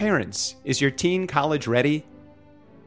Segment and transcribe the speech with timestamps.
[0.00, 2.06] Parents, is your teen college ready?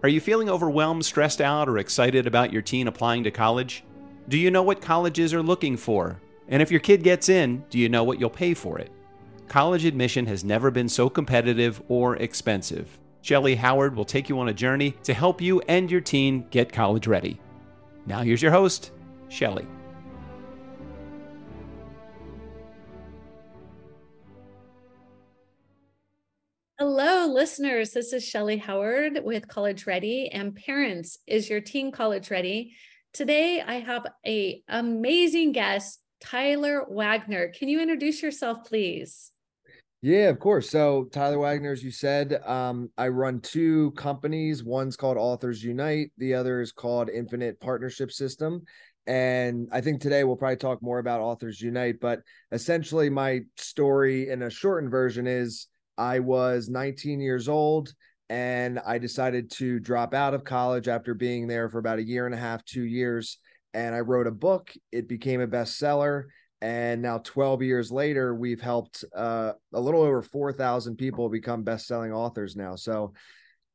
[0.02, 3.84] Are you feeling overwhelmed, stressed out, or excited about your teen applying to college?
[4.30, 6.20] Do you know what colleges are looking for?
[6.48, 8.92] And if your kid gets in, do you know what you'll pay for it?
[9.48, 12.98] College admission has never been so competitive or expensive.
[13.22, 16.74] Shellee Howard will take you on a journey to help you and your teen get
[16.74, 17.40] college ready.
[18.08, 18.90] Now, here's your host,
[19.30, 19.68] Shellee.
[26.86, 27.92] Hello, listeners.
[27.92, 31.18] This is Shellee Howard with College Ready and parents.
[31.26, 32.76] Is your teen college ready?
[33.14, 37.54] Today, I have a amazing guest, Tyler Wagner.
[37.58, 39.32] Can you introduce yourself, please?
[40.02, 40.70] Yeah, of course.
[40.70, 44.62] So Tyler Wagner, as you said, um, I run two companies.
[44.62, 46.12] One's called Authors Unite.
[46.18, 48.62] The other is called Infinite Partnership System.
[49.08, 52.02] And I think today we'll probably talk more about Authors Unite.
[52.02, 52.20] But
[52.52, 57.94] essentially, my story in a shortened version is I was 19 years old
[58.30, 62.26] and I decided to drop out of college after being there for about a year
[62.26, 63.38] and a half, two years.
[63.74, 64.74] And I wrote a book.
[64.92, 66.26] It became a bestseller.
[66.62, 71.88] And now, 12 years later, we've helped uh, a little over 4,000 people become best
[71.88, 72.76] selling authors now.
[72.78, 73.14] So,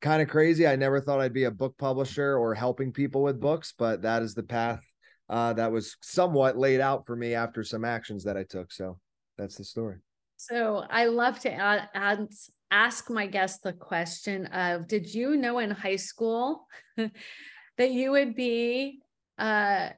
[0.01, 0.67] kind of crazy.
[0.67, 4.23] I never thought I'd be a book publisher or helping people with books, but that
[4.23, 4.81] is the path
[5.29, 8.73] uh, that was somewhat laid out for me after some actions that I took.
[8.73, 8.99] So,
[9.37, 9.99] that's the story.
[10.39, 12.29] So I love to add, add,
[12.71, 18.37] ask my guests the question of Did you know in high school that you would
[18.37, 19.01] be
[19.37, 19.91] uh,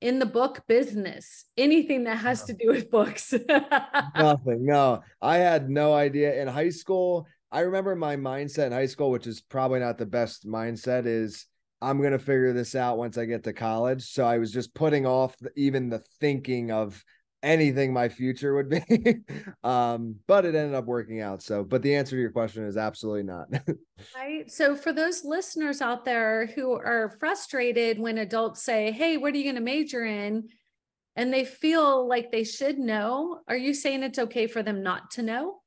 [0.00, 1.44] in the book business?
[1.56, 3.32] Anything that has to do with books?
[4.16, 4.66] Nothing.
[4.66, 6.42] No, I had no idea.
[6.42, 10.06] In high school, I remember my mindset in high school, which is probably not the
[10.06, 11.46] best mindset, is
[11.80, 14.02] I'm going to figure this out once I get to college.
[14.02, 17.04] So I was just putting off the, even the thinking of
[17.42, 19.16] anything my future would be.
[19.64, 21.42] um, but it ended up working out.
[21.42, 23.48] So, but the answer to your question is absolutely not.
[24.16, 24.50] right.
[24.50, 29.36] So, for those listeners out there who are frustrated when adults say, Hey, what are
[29.36, 30.48] you going to major in?
[31.16, 35.10] And they feel like they should know, are you saying it's okay for them not
[35.12, 35.60] to know?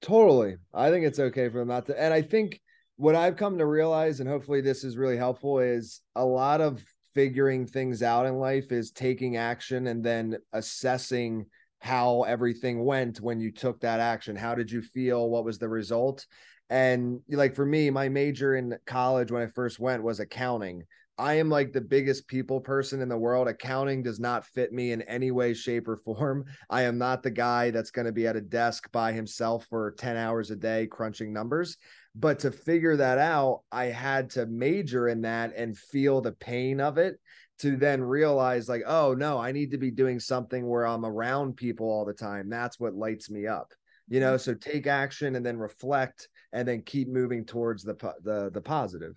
[0.00, 0.56] Totally.
[0.72, 2.00] I think it's okay for them not to.
[2.00, 2.60] And I think
[2.96, 6.82] what I've come to realize, and hopefully this is really helpful, is a lot of
[7.14, 11.46] figuring things out in life is taking action and then assessing
[11.80, 14.36] how everything went when you took that action.
[14.36, 15.28] How did you feel?
[15.28, 16.26] What was the result?
[16.68, 20.84] And like for me, my major in college when I first went was accounting.
[21.18, 23.46] I am like the biggest people person in the world.
[23.46, 26.46] Accounting does not fit me in any way, shape, or form.
[26.70, 29.90] I am not the guy that's going to be at a desk by himself for
[29.98, 31.76] 10 hours a day crunching numbers.
[32.14, 36.80] But to figure that out, I had to major in that and feel the pain
[36.80, 37.20] of it
[37.60, 41.56] to then realize, like, oh no, I need to be doing something where I'm around
[41.56, 42.48] people all the time.
[42.48, 43.72] That's what lights me up.
[44.08, 44.42] You know, mm-hmm.
[44.42, 49.14] so take action and then reflect and then keep moving towards the the the positive.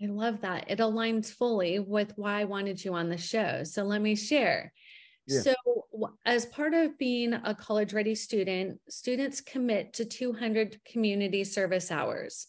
[0.00, 0.70] I love that.
[0.70, 3.64] It aligns fully with why I wanted you on the show.
[3.64, 4.72] So let me share.
[5.26, 5.40] Yeah.
[5.40, 5.54] So,
[6.28, 12.46] as part of being a college ready student, students commit to 200 community service hours.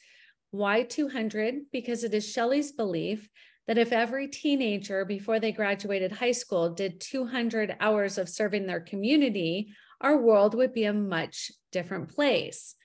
[0.51, 1.62] Why 200?
[1.72, 3.29] Because it is Shellee's belief
[3.68, 8.81] that if every teenager before they graduated high school did 200 hours of serving their
[8.81, 12.75] community, our world would be a much different place.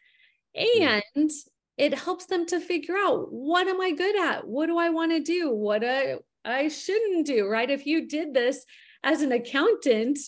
[0.56, 1.00] Hmm.
[1.16, 1.30] And
[1.76, 4.46] it helps them to figure out what am I good at?
[4.46, 5.50] What do I want to do?
[5.50, 7.68] What I, I shouldn't do, right?
[7.68, 8.64] If you did this
[9.02, 10.20] as an accountant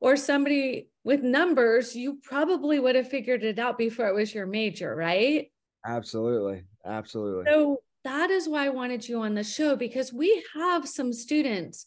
[0.00, 4.46] or somebody with numbers, you probably would have figured it out before it was your
[4.46, 5.50] major, right?
[5.86, 6.64] Absolutely.
[6.84, 7.44] Absolutely.
[7.50, 11.86] So that is why I wanted you on the show because we have some students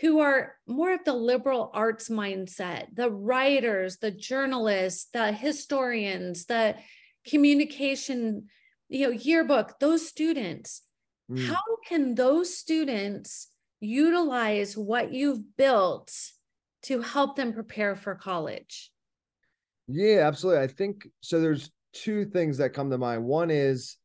[0.00, 6.76] who are more of the liberal arts mindset, the writers, the journalists, the historians, the
[7.28, 8.46] communication,
[8.88, 10.82] you know, yearbook, those students.
[11.30, 11.46] Mm.
[11.46, 13.48] How can those students
[13.80, 16.12] utilize what you've built
[16.82, 18.90] to help them prepare for college?
[19.86, 20.62] Yeah, absolutely.
[20.62, 21.40] I think so.
[21.40, 23.24] There's two things that come to mind.
[23.24, 23.96] One is,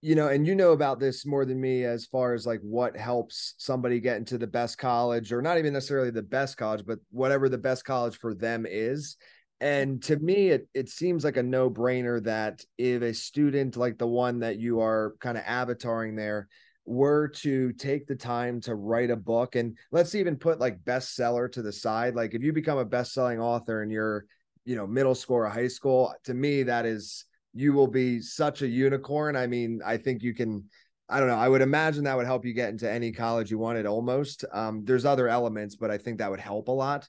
[0.00, 2.96] you know, and you know about this more than me as far as like what
[2.96, 6.98] helps somebody get into the best college, or not even necessarily the best college, but
[7.10, 9.16] whatever the best college for them is.
[9.60, 13.98] And to me, it, it seems like a no brainer that if a student like
[13.98, 16.48] the one that you are kind of avataring there
[16.86, 21.50] were to take the time to write a book and let's even put like bestseller
[21.50, 24.24] to the side like if you become a best-selling author and you're
[24.64, 27.24] you know middle school or high school to me that is
[27.54, 29.34] you will be such a unicorn.
[29.34, 30.64] I mean i think you can
[31.08, 33.58] i don't know i would imagine that would help you get into any college you
[33.58, 34.44] wanted almost.
[34.52, 37.08] Um, there's other elements but i think that would help a lot.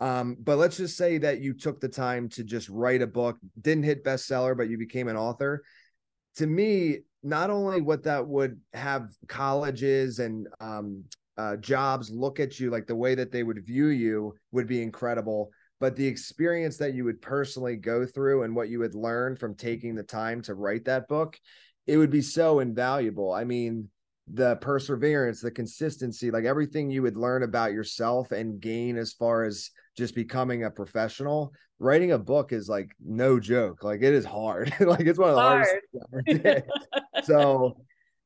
[0.00, 3.36] Um, but let's just say that you took the time to just write a book,
[3.60, 5.64] didn't hit bestseller, but you became an author.
[6.36, 11.04] To me, not only what that would have colleges and um,
[11.36, 14.82] uh, jobs look at you, like the way that they would view you would be
[14.82, 15.50] incredible,
[15.80, 19.54] but the experience that you would personally go through and what you would learn from
[19.54, 21.38] taking the time to write that book,
[21.86, 23.32] it would be so invaluable.
[23.32, 23.88] I mean,
[24.32, 29.44] the perseverance, the consistency, like everything you would learn about yourself and gain as far
[29.44, 31.52] as just becoming a professional.
[31.78, 33.84] Writing a book is like no joke.
[33.84, 34.72] Like it is hard.
[34.80, 35.66] like it's one of the hard.
[36.26, 36.64] hardest.
[37.24, 37.76] so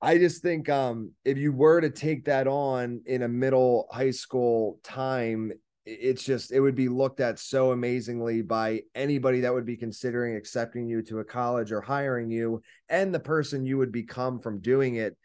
[0.01, 4.13] I just think um if you were to take that on in a middle high
[4.13, 5.53] school time,
[5.85, 10.37] it's just it would be looked at so amazingly by anybody that would be considering
[10.37, 14.61] accepting you to a college or hiring you and the person you would become from
[14.61, 15.17] doing it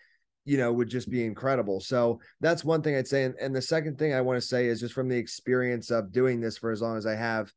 [0.48, 1.80] you know would just be incredible.
[1.82, 3.26] So that's one thing i'd say.
[3.26, 6.12] And, and the second thing i want to say is just from the experience of
[6.12, 7.52] doing this for as long as i have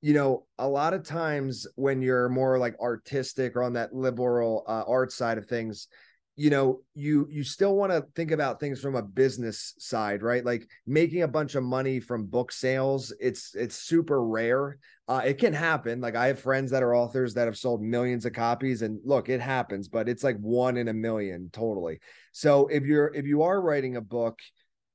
[0.00, 4.64] you know a lot of times when you're more like artistic or on that liberal
[4.66, 5.86] uh, art side of things
[6.34, 10.44] you know you you still want to think about things from a business side right?
[10.44, 14.78] Like making a bunch of money from book sales it's it's super rare.
[15.08, 16.00] Uh, it can happen.
[16.00, 19.28] Like i have friends that are authors that have sold millions of copies and look
[19.28, 22.00] it happens but it's like one in a million totally.
[22.32, 24.38] So if you're if you are writing a book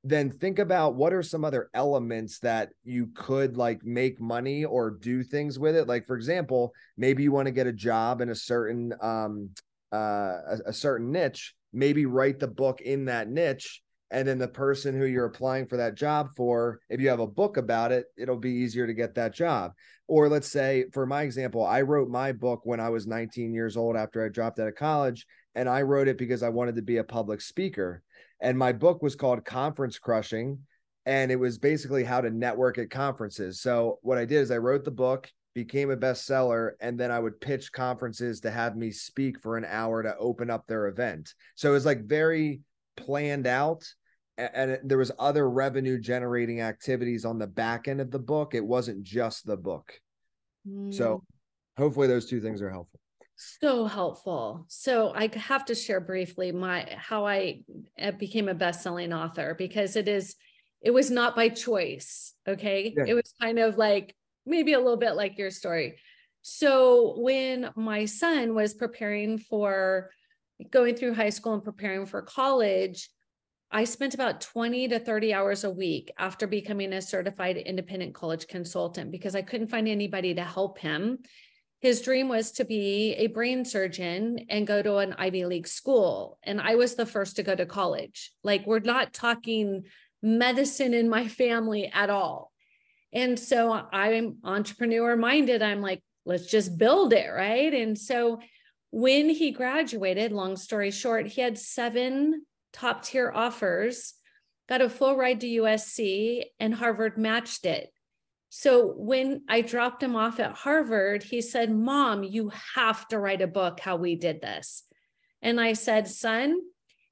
[0.04, 4.90] then think about what are some other elements that you could like make money or
[4.90, 5.86] do things with it.
[5.86, 9.50] Like for example maybe you want to get a job in a certain um
[9.92, 13.82] uh, a, a certain niche, maybe write the book in that niche.
[14.10, 17.26] And then the person who you're applying for that job for if you have a
[17.26, 19.72] book about it it'll be easier to get that job.
[20.06, 23.76] Or let's say for my example i wrote my book when i was 19 years
[23.76, 26.82] old after i dropped out of college and i wrote it because i wanted to
[26.82, 28.02] be a public speaker.
[28.40, 30.60] And my book was called conference crushing
[31.04, 33.60] and it was basically how to network at conferences.
[33.60, 35.30] So what i did is i wrote the book
[35.64, 39.66] became a bestseller and then i would pitch conferences to have me speak for an
[39.68, 41.34] hour to open up their event.
[41.56, 42.60] So it was like very
[42.96, 43.84] planned out
[44.36, 48.54] and there was other revenue generating activities on the back end of the book.
[48.54, 49.92] It wasn't just the book.
[50.66, 50.94] Mm.
[50.94, 51.24] so
[51.76, 53.00] hopefully those two things are helpful.
[53.36, 54.64] So helpful.
[54.68, 57.62] So i have to share briefly my how i
[58.00, 60.36] uh, became a best-selling author because it is
[60.80, 62.94] it was not by choice okay?
[62.96, 63.04] Yeah.
[63.08, 64.14] it was kind of like
[64.48, 65.96] maybe a little bit like your story.
[66.42, 70.10] So when my son was preparing for
[70.70, 73.10] going through high school and preparing for college,
[73.70, 78.46] I spent about 20 to 30 hours a week after becoming a certified independent college
[78.48, 81.18] consultant because I couldn't find anybody to help him.
[81.80, 86.38] His dream was to be a brain surgeon and go to an Ivy League school.
[86.42, 88.32] And I was the first to go to college.
[88.42, 89.84] Like, we're not talking
[90.22, 92.50] medicine in my family at all.
[93.12, 95.62] And so I'm entrepreneur minded.
[95.62, 97.28] I'm like, let's just build it.
[97.30, 97.72] Right.
[97.72, 98.40] And so
[98.90, 104.14] when he graduated, long story short, he had seven top tier offers,
[104.68, 107.90] got a full ride to USC, and Harvard matched it.
[108.50, 113.42] So when I dropped him off at Harvard, he said, Mom, you have to write
[113.42, 114.84] a book how we did this.
[115.42, 116.58] And I said, Son,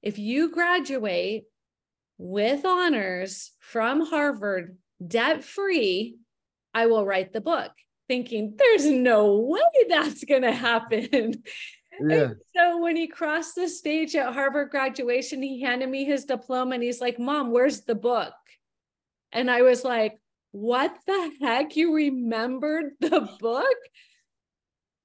[0.02, 1.44] if you graduate
[2.18, 6.16] with honors from Harvard debt free,
[6.74, 7.72] I will write the book,
[8.08, 11.42] thinking there's no way that's going to happen.
[11.98, 12.32] Yeah.
[12.54, 16.82] so when he crossed the stage at Harvard graduation, he handed me his diploma and
[16.82, 18.34] he's like, Mom, where's the book?
[19.32, 20.18] And I was like,
[20.52, 21.74] What the heck?
[21.74, 23.76] You remembered the book?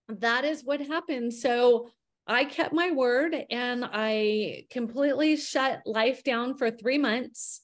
[0.09, 1.33] That is what happened.
[1.33, 1.91] So
[2.27, 7.61] I kept my word and I completely shut life down for three months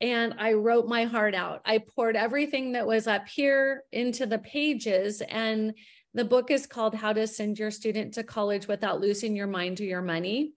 [0.00, 1.60] and I wrote my heart out.
[1.64, 5.20] I poured everything that was up here into the pages.
[5.20, 5.74] And
[6.14, 9.80] the book is called How to Send Your Student to College Without Losing Your Mind
[9.80, 10.54] or Your Money.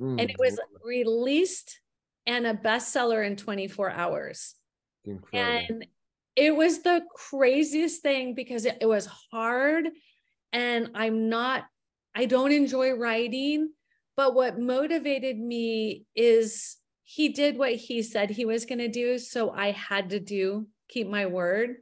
[0.00, 0.20] Mm.
[0.20, 1.80] And it was released
[2.26, 4.54] and a bestseller in 24 hours.
[5.04, 5.66] Incredible.
[5.68, 5.86] And
[6.34, 9.88] it was the craziest thing because it, it was hard.
[10.52, 11.66] And I'm not,
[12.16, 13.70] I don't enjoy writing.
[14.16, 16.76] But what motivated me is
[17.14, 19.18] he did what he said he was going to do.
[19.18, 21.76] So I had to do, keep my word.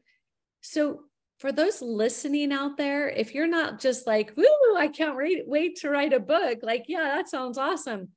[0.61, 1.03] So
[1.39, 4.45] for those listening out there, if you're not just like, woo,
[4.77, 8.09] I can't wait, wait to write a book, like, yeah, that sounds awesome.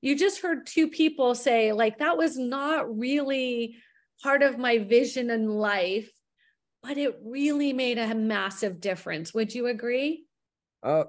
[0.00, 3.76] You just heard two people say, like, that was not really
[4.20, 6.10] part of my vision in life,
[6.82, 9.32] but it really made a massive difference.
[9.32, 10.24] Would you agree?
[10.82, 11.04] Uh,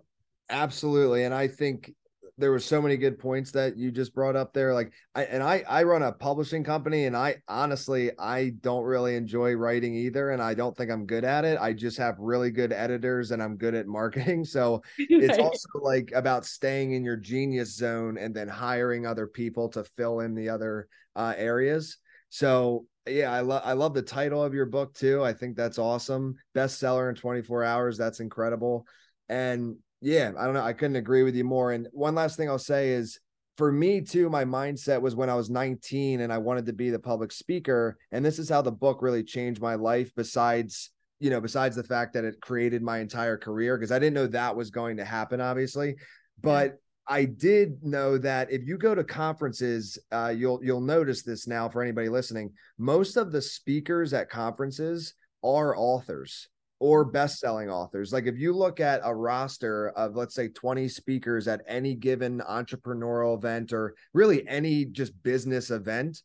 [0.52, 1.24] absolutely.
[1.24, 1.96] And I think
[2.39, 4.74] there were so many good points that you just brought up there.
[4.74, 9.15] Like I and I I run a publishing company and I honestly I don't really
[9.15, 10.29] enjoy writing either.
[10.32, 11.58] And I don't think I'm good at it.
[11.60, 14.46] I just have really good editors and I'm good at marketing.
[14.58, 19.70] So it's also like about staying in your genius zone and then hiring other people
[19.70, 21.98] to fill in the other uh, areas.
[22.29, 25.24] So yeah, I love I love the title of your book too.
[25.24, 26.36] I think that's awesome.
[26.56, 27.98] Bestseller in 24 hours.
[27.98, 28.86] That's incredible.
[29.29, 30.63] And yeah, I don't know.
[30.63, 31.72] I couldn't agree with you more.
[31.72, 33.20] And one last thing I'll say is
[33.58, 36.92] for me too, my mindset was when I was 19 and I wanted to be
[36.92, 37.98] the public speaker.
[38.12, 41.84] And this is how the book really changed my life, besides, you know, besides the
[41.84, 45.06] fact that it created my entire career, because I didn't know that was going to
[45.06, 45.96] happen, obviously.
[46.42, 46.77] But
[47.08, 51.68] I did know that if you go to conferences, uh, you'll you'll notice this now
[51.68, 52.51] for anybody listening.
[52.77, 56.50] Most of the speakers at conferences are authors
[56.80, 57.14] or mm-hmm.
[57.14, 58.14] best-selling authors.
[58.14, 62.42] Like if you look at a roster of let's say 20 speakers at any given
[62.48, 66.22] entrepreneurial event or really any just business event,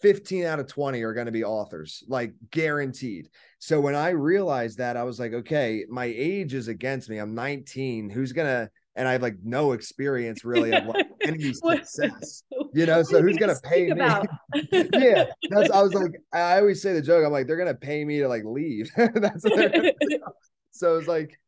[0.00, 3.28] 15 out of 20 are going to be authors, like guaranteed.
[3.58, 7.18] So when I realized that, I was like, okay, my age is against me.
[7.18, 8.08] I'm 19.
[8.08, 12.42] Who's going to and I have like no experience really of like any success,
[12.74, 13.02] you know.
[13.02, 14.00] So who's gonna pay me?
[14.92, 15.70] yeah, that's.
[15.70, 17.24] I was like, I always say the joke.
[17.24, 18.90] I'm like, they're gonna pay me to like leave.
[18.96, 19.44] that's
[20.70, 21.38] so it's like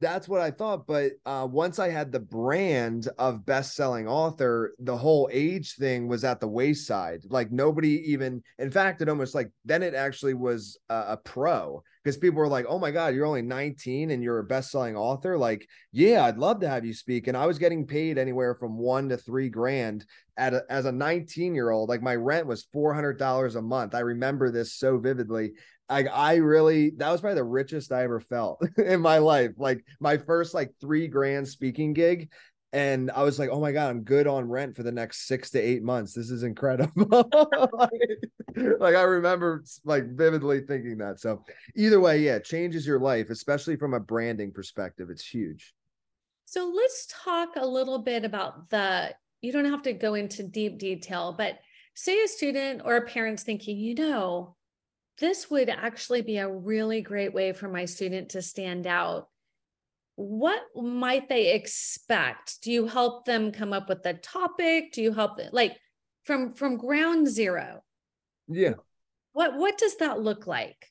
[0.00, 0.86] that's what I thought.
[0.86, 6.24] But uh, once I had the brand of best-selling author, the whole age thing was
[6.24, 7.22] at the wayside.
[7.28, 11.82] Like nobody even, in fact, it almost like then it actually was a, a pro
[12.04, 15.38] because people were like, "Oh my god, you're only 19 and you're a best-selling author."
[15.38, 17.26] Like, yeah, I'd love to have you speak.
[17.26, 20.04] And I was getting paid anywhere from one to three grand
[20.36, 21.88] at a, as a 19 year old.
[21.88, 23.94] Like my rent was $400 a month.
[23.94, 25.52] I remember this so vividly.
[25.88, 29.52] Like I really, that was probably the richest I ever felt in my life.
[29.56, 32.30] Like my first like three grand speaking gig,
[32.72, 35.50] and I was like, "Oh my god, I'm good on rent for the next six
[35.50, 36.12] to eight months.
[36.12, 37.28] This is incredible."
[37.72, 41.20] like, like, I remember like vividly thinking that.
[41.20, 41.44] So
[41.76, 45.08] either way, yeah, changes your life, especially from a branding perspective.
[45.10, 45.72] It's huge.
[46.46, 49.14] So let's talk a little bit about the.
[49.40, 51.58] You don't have to go into deep detail, but
[51.94, 54.55] say a student or a parent's thinking, you know,
[55.18, 59.28] this would actually be a really great way for my student to stand out.
[60.16, 62.62] What might they expect?
[62.62, 64.92] Do you help them come up with the topic?
[64.92, 65.76] Do you help them like
[66.24, 67.82] from from ground zero?
[68.48, 68.74] Yeah.
[69.32, 70.90] What what does that look like?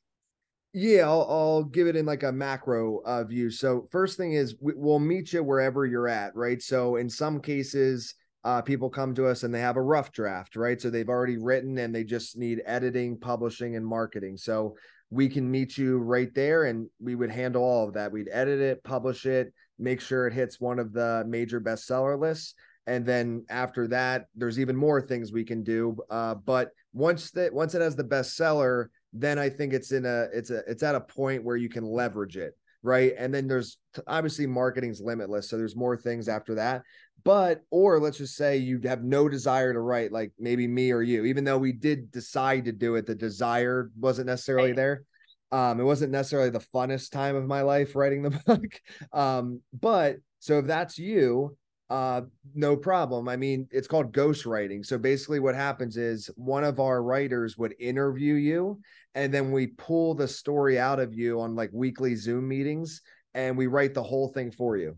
[0.77, 3.49] Yeah i'll, I'll give it in like a macro uh, view.
[3.49, 6.61] So first thing is we, we'll meet you wherever you're at right?
[6.61, 8.13] So in some cases
[8.45, 10.79] uh, people come to us and they have a rough draft, right?
[10.79, 14.37] So they've already written and they just need editing, publishing, and marketing.
[14.37, 14.77] So
[15.09, 18.11] we can meet you right there and we would handle all of that.
[18.11, 22.53] We'd edit it, publish it, make sure it hits one of the major bestseller lists.
[22.85, 25.97] And then after that, there's even more things we can do.
[26.11, 30.27] Uh, but once that once it has the bestseller, then I think it's in a
[30.31, 33.13] it's a it's at a point where you can leverage it right?
[33.17, 36.83] And then there's obviously marketing's limitless, so there's more things after that.
[37.23, 41.01] But or let's just say you have no desire to write, like maybe me or
[41.01, 44.75] you, even though we did decide to do it, the desire wasn't necessarily right.
[44.75, 45.03] there.
[45.51, 48.65] Um, it wasn't necessarily the funnest time of my life writing the book.
[49.13, 51.57] um, but so if that's you,
[51.89, 52.21] uh,
[52.55, 53.29] no problem.
[53.29, 54.83] I mean, it's called ghost writing.
[54.83, 58.79] So basically, what happens is one of our writers would interview you,
[59.13, 63.01] and then we pull the story out of you on like weekly Zoom meetings,
[63.33, 64.97] and we write the whole thing for you.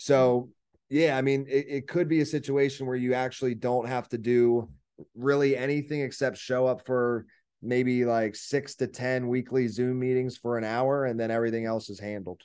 [0.00, 0.50] So
[0.90, 4.18] yeah, I mean, it, it could be a situation where you actually don't have to
[4.18, 4.68] do
[5.14, 7.26] really anything except show up for
[7.62, 11.90] maybe like six to 10 weekly Zoom meetings for an hour, and then everything else
[11.90, 12.42] is handled.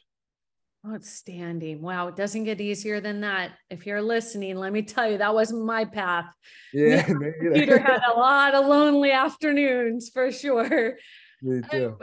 [0.85, 1.81] Outstanding.
[1.81, 2.07] Wow.
[2.07, 3.51] It doesn't get easier than that.
[3.69, 6.25] If you're listening, let me tell you, that was my path.
[6.73, 7.05] Yeah.
[7.53, 10.97] Peter had a lot of lonely afternoons for sure.
[11.41, 11.87] Me too.
[11.87, 11.97] Um,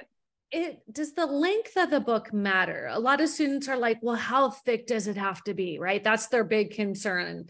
[0.52, 2.88] it does the length of the book matter?
[2.90, 5.78] A lot of students are like, well, how thick does it have to be?
[5.78, 6.02] Right.
[6.02, 7.46] That's their big concern.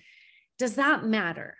[0.59, 1.57] Does that matter?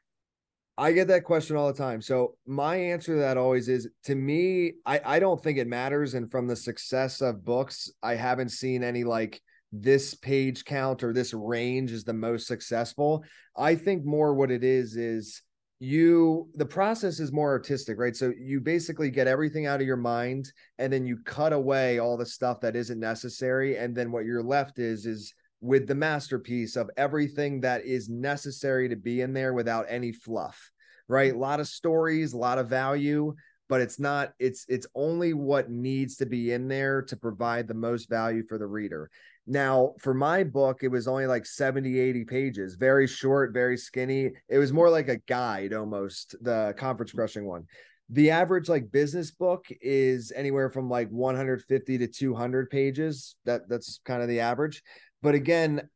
[0.77, 2.01] I get that question all the time.
[2.01, 6.15] So my answer to that always is to me, I, I don't think it matters.
[6.15, 9.43] And from the success of books, I haven't seen any like
[9.73, 13.25] this page count or this range is the most successful.
[13.57, 15.43] I think more what it is is
[15.83, 18.15] you the process is more artistic right?
[18.15, 22.19] So you basically get everything out of your mind and then you cut away all
[22.19, 26.77] the stuff that isn't necessary and then what you're left is is with the masterpiece
[26.77, 30.71] of everything that is necessary to be in there without any fluff
[31.09, 31.35] right?
[31.35, 33.35] A lot of stories a lot of value
[33.71, 37.73] but it's not it's it's only what needs to be in there to provide the
[37.73, 39.09] most value for the reader.
[39.47, 44.33] Now for my book it was only like 70 80 pages very short very skinny.
[44.49, 47.65] It was more like a guide almost the conference crushing one.
[48.09, 53.37] The average like business book is anywhere from like 150 to 200 pages.
[53.45, 54.83] That that's kind of the average.
[55.23, 55.89] But again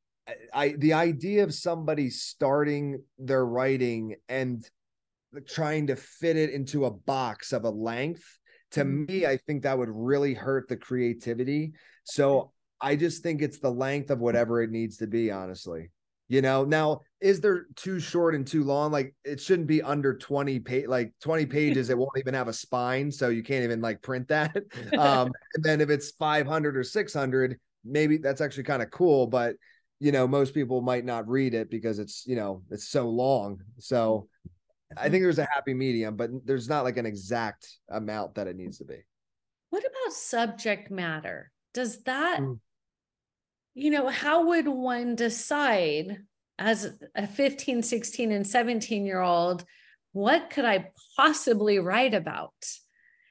[0.55, 4.65] I the idea of somebody starting their writing and
[5.41, 8.39] trying to fit it into a box of a length
[8.73, 9.07] to mm-hmm.
[9.07, 11.73] me i think that would really hurt the creativity.
[12.05, 15.91] So i just think it's the length of whatever it needs to be honestly.
[16.29, 18.91] You know now is there too short and too long?
[18.91, 22.53] Like it shouldn't be under 20 page like 20 pages it won't even have a
[22.53, 24.57] spine so you can't even like print that.
[24.99, 29.57] Um and then if it's 500 or 600 maybe that's actually kind of cool but
[30.01, 33.61] you know most people might not read it because it's you know it's so long.
[33.79, 34.29] So
[34.97, 38.57] I think there's a happy medium, but there's not like an exact amount that it
[38.57, 38.99] needs to be.
[39.71, 41.51] What about subject matter?
[41.73, 42.59] Does that, mm.
[43.75, 46.19] you know, how would one decide
[46.59, 49.65] as a 15, 16, and 17 year old,
[50.13, 52.53] what could I possibly write about?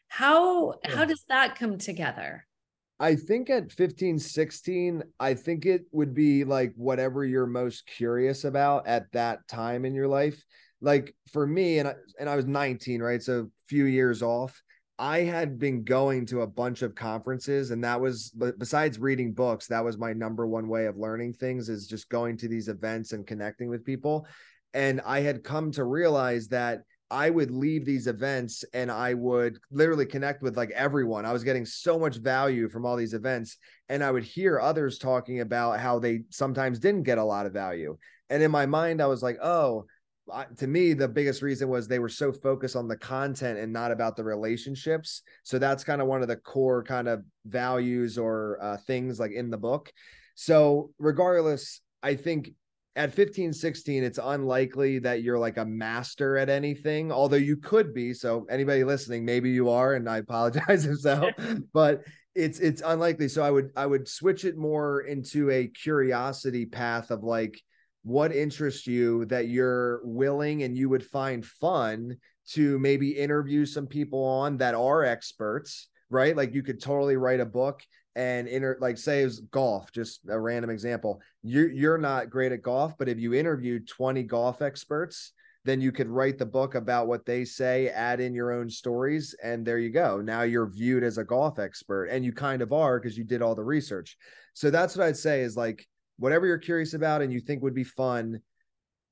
[0.10, 0.95] How yeah.
[0.95, 2.45] how does that come together?
[3.00, 8.43] I think at 15, 16, I think it would be like whatever you're most curious
[8.43, 10.43] about at that time in your life
[10.83, 14.61] like for me and I, and I was 19 right so a few years off
[14.99, 19.67] I had been going to a bunch of conferences and that was besides reading books
[19.67, 23.13] that was my number one way of learning things is just going to these events
[23.13, 24.27] and connecting with people
[24.73, 29.59] and I had come to realize that I would leave these events and I would
[29.71, 31.27] literally connect with like everyone.
[31.27, 33.57] I was getting so much value from all these events.
[33.87, 37.53] And I would hear others talking about how they sometimes didn't get a lot of
[37.53, 37.97] value.
[38.31, 39.85] And in my mind, I was like, oh,
[40.57, 43.91] to me the biggest reason was they were so focused on the content and not
[43.91, 45.21] about the relationships.
[45.43, 49.31] So that's kind of one of the core kind of values or uh, things like
[49.31, 49.91] in the book.
[50.35, 52.51] So regardless i think
[52.95, 57.93] at 15 16 it's unlikely that you're like a master at anything although you could
[57.93, 58.13] be.
[58.13, 61.29] So anybody listening maybe you are and i apologize if so
[61.73, 62.03] but
[62.35, 63.27] it's it's unlikely.
[63.27, 67.62] So i would i would switch it more into a curiosity path of like
[68.03, 73.87] what interests you that you're willing and you would find fun to maybe interview some
[73.87, 76.35] people on that are experts, right?
[76.35, 77.81] Like you could totally write a book
[78.15, 81.21] and inter like say was golf, just a random example.
[81.41, 85.31] You're you're not great at golf, but if you interviewed 20 golf experts,
[85.65, 89.33] then you could write the book about what they say, add in your own stories,
[89.41, 90.19] and there you go.
[90.19, 93.41] Now you're viewed as a golf expert, and you kind of are because you did
[93.41, 94.17] all the research.
[94.53, 95.87] So that's what I'd say is like
[96.17, 98.39] whatever you're curious about and you think would be fun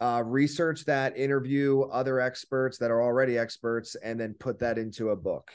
[0.01, 5.09] uh, research that interview other experts that are already experts and then put that into
[5.09, 5.51] a book.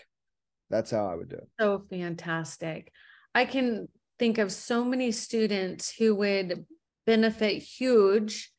[0.71, 1.49] That's how i would do it.
[1.61, 2.93] So fantastic.
[3.35, 6.65] I can think of so many students who would
[7.07, 8.51] benefit huge.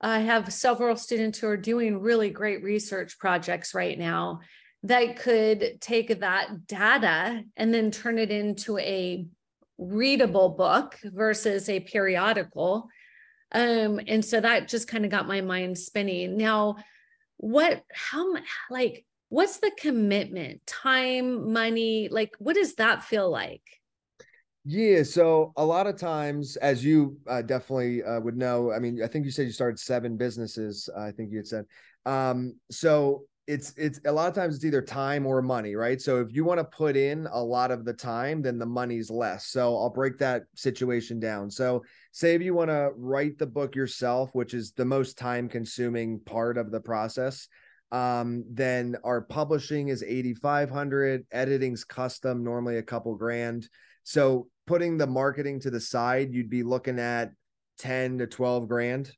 [0.00, 4.40] I have several students who are doing really great research projects right now
[4.82, 9.26] that could take that data and then turn it into a
[9.90, 12.88] readable book versus a periodical.
[13.52, 16.36] Um, and so that just kind of got my mind spinning.
[16.36, 16.76] Now,
[17.36, 18.34] what, how,
[18.70, 22.08] like, what's the commitment, time, money?
[22.10, 23.62] Like, what does that feel like?
[24.64, 29.02] Yeah, so a lot of times, as you uh, definitely uh, would know, I mean,
[29.02, 30.88] I think you said you started seven businesses.
[30.96, 31.64] I think you had said.
[32.06, 36.00] Um, so it's it's a lot of times it's either time or money right?
[36.00, 39.10] So if you want to put in a lot of the time then the money's
[39.10, 39.46] less.
[39.46, 41.50] So i'll break that situation down.
[41.50, 45.48] So say if you want to write the book yourself which is the most time
[45.48, 47.48] consuming part of the process
[47.90, 53.68] um, then our publishing is 8500 editing's custom normally a couple grand.
[54.04, 57.32] So putting the marketing to the side you'd be looking at
[57.78, 59.10] 10 to 12 grand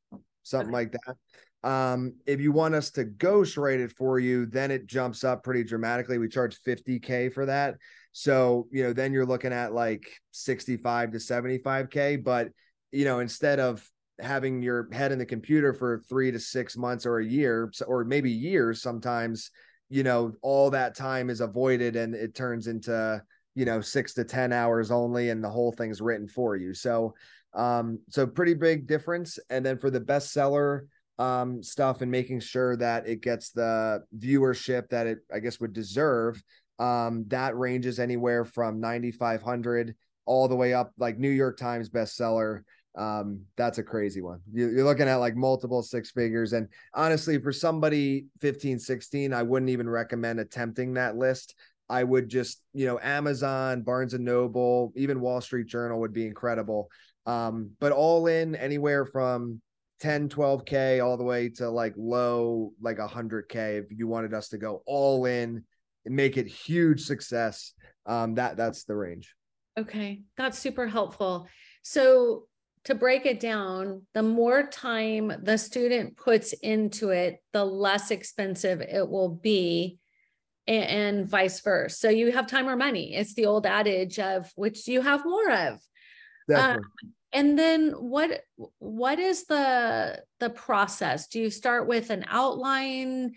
[0.45, 1.17] something like that
[1.65, 5.43] um, if you want us to ghost write it for you, then it jumps up
[5.43, 6.19] pretty dramatically.
[6.19, 7.77] We charge 50K for that.
[8.13, 12.23] So, you know, then you're looking at like 65 to 75K.
[12.23, 12.51] But,
[12.93, 13.83] you know, instead of
[14.21, 18.05] having your head in the computer for three to six months or a year, or
[18.05, 19.51] maybe years sometimes,
[19.89, 23.23] you know, all that time is avoided and it turns into,
[23.55, 26.75] you know, six to 10 hours only and the whole thing's written for you.
[26.75, 27.15] So,
[27.55, 29.39] um, so pretty big difference.
[29.49, 30.83] And then for the bestseller,
[31.19, 35.73] um, stuff and making sure that it gets the viewership that it, I guess, would
[35.73, 36.43] deserve.
[36.79, 39.95] Um, that ranges anywhere from 9,500
[40.27, 42.63] all the way up, like New York Times bestseller.
[42.97, 44.41] um, that's a crazy one.
[44.53, 46.53] You, you're looking at like multiple six figures.
[46.53, 51.55] And honestly, for somebody 15, 16, I wouldn't even recommend attempting that list.
[51.89, 56.27] I would just, you know, Amazon, Barnes and Noble, even Wall Street Journal would be
[56.27, 56.89] incredible.
[57.27, 59.61] Um, but all in anywhere from
[60.01, 64.59] 10, 12K all the way to like low, like 100K if you wanted us to
[64.59, 65.65] go all in
[66.05, 67.73] and make it huge success.
[68.07, 69.35] Um, that that's the range.
[69.79, 71.49] Okay, that's super helpful.
[71.83, 72.47] So
[72.85, 78.81] to break it down, the more time the student puts into it, the less expensive
[78.83, 79.99] it will be
[80.67, 81.97] and, and vice versa.
[81.97, 83.15] So you have time or money.
[83.15, 85.81] It's the old adage of which you have more of.
[86.55, 86.81] Um,
[87.35, 88.43] and then what
[88.79, 91.27] what is the the process?
[91.27, 93.33] Do you start with an outline?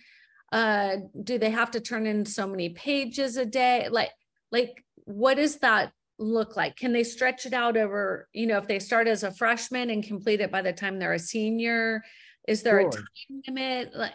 [0.51, 3.89] Uh, do they have to turn in so many pages a day?
[3.89, 4.11] Like
[4.51, 6.75] like what does that look like?
[6.75, 10.03] Can they stretch it out over, you know, if they start as a freshman and
[10.03, 12.03] complete it by the time they're a senior?
[12.47, 12.89] Is there sure.
[12.89, 13.95] a time limit?
[13.95, 14.13] Like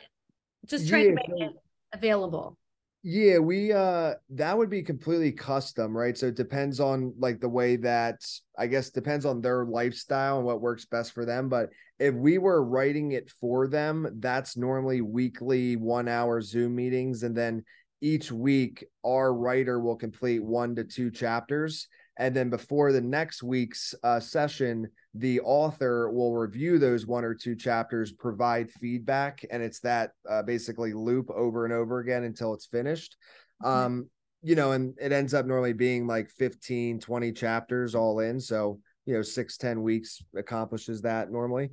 [0.66, 1.52] just trying yeah, to make it
[1.92, 2.56] available.
[3.04, 6.16] Yeah, we uh that would be completely custom, right?
[6.16, 8.20] So it depends on like the way that
[8.56, 11.48] I guess depends on their lifestyle and what works best for them.
[11.48, 17.24] But if we were writing it for them, that's normally weekly one hour Zoom meetings.
[17.24, 17.64] And then
[18.00, 21.88] each week our writer will complete one to two chapters
[22.18, 27.34] and then before the next week's uh, session the author will review those one or
[27.34, 32.54] two chapters provide feedback and it's that uh, basically loop over and over again until
[32.54, 33.16] it's finished.
[33.62, 33.78] Mm-hmm.
[33.78, 34.10] um
[34.42, 38.80] you know and it ends up normally being like 15 20 chapters all in so
[39.06, 41.70] you know six ten weeks accomplishes that normally.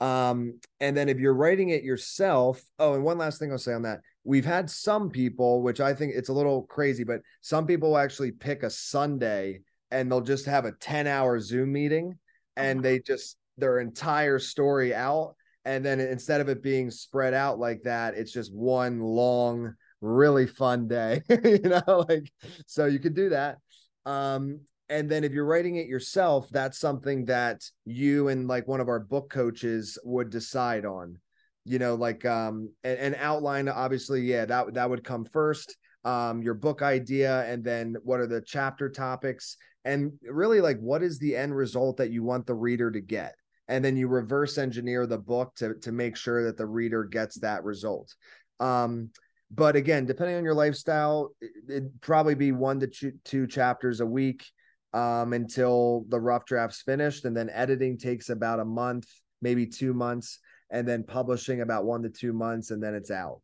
[0.00, 3.74] Um and then if you're writing it yourself oh and one last thing i'll say
[3.74, 4.00] on that.
[4.28, 8.32] We've had some people, which I think it's a little crazy, but some people actually
[8.32, 9.60] pick a Sunday
[9.92, 12.18] and they'll just have a 10 hour Zoom meeting
[12.56, 15.34] and they just their entire story out.
[15.64, 20.46] And then instead of it being spread out like that, it's just one long, really
[20.46, 22.30] fun day, you know, like
[22.66, 23.58] so you could do that.
[24.04, 28.80] Um, and then if you're writing it yourself, that's something that you and like one
[28.80, 31.18] of our book coaches would decide on
[31.66, 36.40] you know like um an, an outline obviously yeah that that would come first um
[36.40, 41.18] your book idea and then what are the chapter topics and really like what is
[41.18, 43.34] the end result that you want the reader to get
[43.68, 47.36] and then you reverse engineer the book to to make sure that the reader gets
[47.36, 48.14] that result
[48.60, 49.08] um
[49.50, 51.30] but again depending on your lifestyle
[51.68, 54.44] it'd probably be one to two, chapters a week
[54.92, 59.08] um until the rough draft's finished and then editing takes about a month
[59.40, 63.40] maybe two months and then publishing about one to two months and then it's out.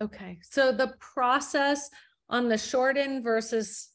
[0.00, 0.38] Okay.
[0.42, 1.90] So the process
[2.28, 3.88] on the short end versus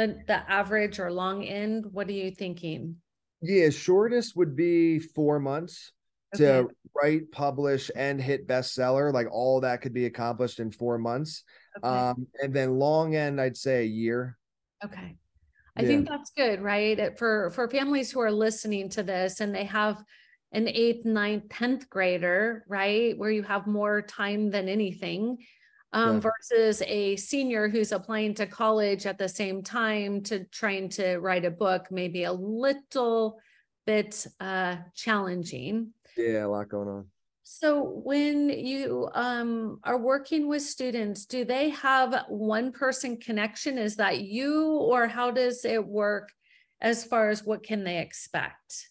[0.00, 2.96] the the average or long end, what are you thinking?
[3.42, 5.92] Yeah, shortest would be four months
[6.34, 6.44] okay.
[6.44, 9.12] to write, publish, and hit bestseller.
[9.12, 11.44] Like all that could be accomplished in four months.
[11.78, 11.88] Okay.
[11.88, 14.36] Um, and then long end, I'd say a year.
[14.84, 15.16] Okay.
[15.76, 15.88] I yeah.
[15.88, 17.18] think that's good, right?
[17.18, 20.02] For for families who are listening to this and they have
[20.52, 23.16] an eighth, ninth, 10th grader, right?
[23.16, 25.38] Where you have more time than anything.
[25.92, 26.20] Um, yeah.
[26.20, 31.44] versus a senior who's applying to college at the same time to trying to write
[31.44, 33.40] a book, maybe a little
[33.86, 35.92] bit uh, challenging.
[36.16, 37.06] Yeah, a lot going on.
[37.42, 43.76] So when you um, are working with students, do they have one person connection?
[43.76, 46.30] Is that you, or how does it work
[46.80, 48.88] as far as what can they expect?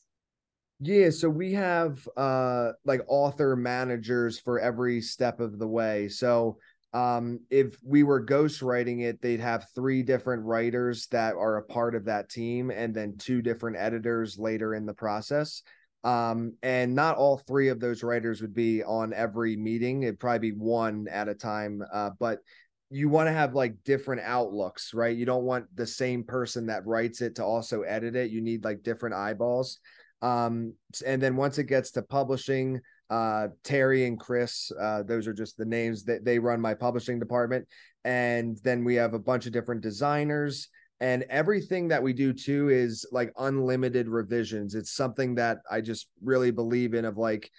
[0.81, 6.07] Yeah, so we have uh like author managers for every step of the way.
[6.07, 6.57] So
[6.93, 11.95] um if we were ghostwriting it, they'd have three different writers that are a part
[11.95, 15.61] of that team and then two different editors later in the process.
[16.03, 20.03] Um and not all three of those writers would be on every meeting.
[20.03, 21.83] It'd probably be one at a time.
[21.91, 22.39] Uh but
[22.91, 25.15] you want to have like different outlooks, right?
[25.15, 28.31] You don't want the same person that writes it to also edit it.
[28.31, 29.79] You need like different eyeballs.
[30.21, 30.73] Um,
[31.05, 35.57] and then once it gets to publishing, uh, Terry and Chris, uh, those are just
[35.57, 37.67] the names that they run my publishing department.
[38.03, 40.67] And then we have a bunch of different designers.
[40.99, 44.75] And everything that we do too is like unlimited revisions.
[44.75, 47.49] It's something that I just really believe in of like,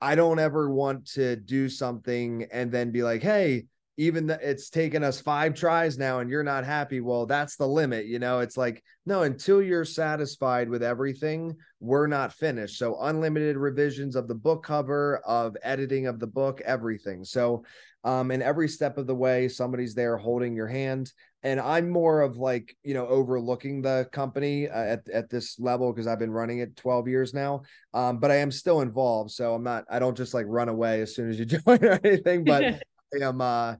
[0.00, 3.64] I don't ever want to do something and then be like, hey,
[3.96, 7.66] even that it's taken us five tries now and you're not happy well that's the
[7.66, 12.98] limit you know it's like no until you're satisfied with everything we're not finished so
[13.02, 17.64] unlimited revisions of the book cover of editing of the book everything so
[18.02, 21.12] um in every step of the way somebody's there holding your hand
[21.44, 25.92] and I'm more of like you know overlooking the company uh, at at this level
[25.92, 27.62] because I've been running it 12 years now.
[27.92, 29.84] Um, but I am still involved, so I'm not.
[29.90, 32.44] I don't just like run away as soon as you join or anything.
[32.44, 32.64] But
[33.14, 33.40] I am.
[33.42, 33.76] Uh,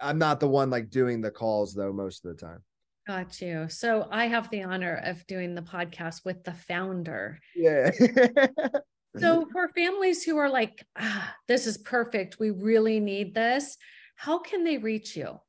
[0.00, 2.62] I'm not the one like doing the calls though most of the time.
[3.06, 3.66] Got you.
[3.68, 7.40] So I have the honor of doing the podcast with the founder.
[7.56, 7.90] Yeah.
[9.18, 13.76] so for families who are like, ah, this is perfect, we really need this.
[14.14, 15.40] How can they reach you?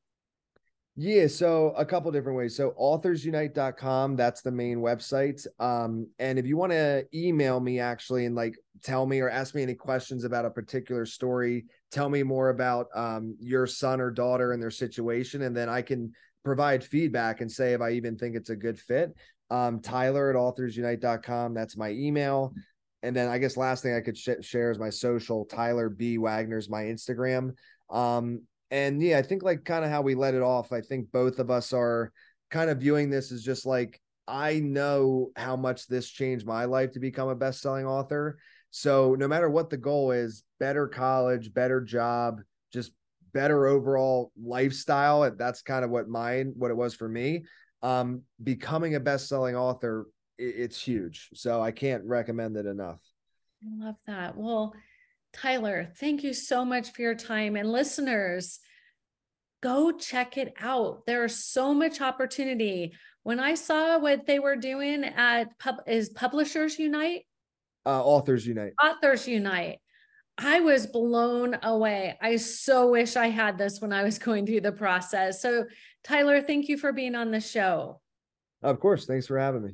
[1.03, 2.55] Yeah, so a couple different ways.
[2.55, 5.47] So authorsunite.com, that's the main website.
[5.59, 9.55] Um, and if you want to email me actually and like tell me or ask
[9.55, 14.11] me any questions about a particular story, tell me more about um, your son or
[14.11, 16.13] daughter and their situation, and then I can
[16.45, 19.09] provide feedback and say if I even think it's a good fit.
[19.49, 22.53] Um, Tyler at authorsunite.com, that's my email.
[23.01, 25.45] And then I guess last thing I could sh- share is my social.
[25.45, 27.55] Tyler B Wagner's my Instagram.
[27.89, 30.71] Um, and yeah, I think like kind of how we let it off.
[30.71, 32.12] I think both of us are
[32.49, 36.93] kind of viewing this as just like I know how much this changed my life
[36.93, 38.38] to become a best-selling author.
[38.69, 42.93] So no matter what the goal is, better college, better job, just
[43.34, 45.29] better overall lifestyle.
[45.38, 47.43] That's kind of what mine, what it was for me.
[47.81, 50.07] Um, becoming a best-selling author,
[50.38, 51.29] it's huge.
[51.34, 53.01] So I can't recommend it enough.
[53.63, 54.38] I love that.
[54.38, 54.73] Well,
[55.34, 57.56] Tyler, thank you so much for your time.
[57.56, 58.60] And listeners,
[59.62, 61.06] go check it out.
[61.06, 62.94] There's so much opportunity.
[63.24, 67.26] When I saw what they were doing at pub is Publishers Unite,
[67.86, 69.80] uh, Authors Unite, Authors Unite,
[70.38, 72.17] I was blown away.
[72.22, 75.41] I so wish I had this when I was going through the process.
[75.41, 75.65] So,
[76.04, 78.02] Tyler, thank you for being on the show.
[78.63, 79.06] Of course.
[79.06, 79.72] Thanks for having me.